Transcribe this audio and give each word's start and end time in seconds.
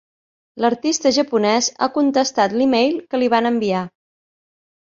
L'artista 0.63 1.11
japonès 1.17 1.67
ha 1.75 1.89
contestat 1.99 2.57
l'email 2.63 2.99
que 3.13 3.23
li 3.25 3.31
van 3.37 3.53
enviar. 3.53 3.87